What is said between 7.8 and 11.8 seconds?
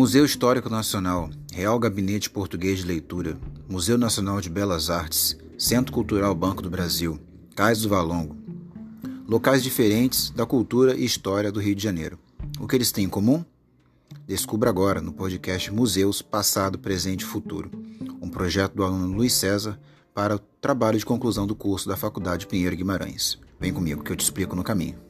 do Valongo. Locais diferentes da cultura e história do Rio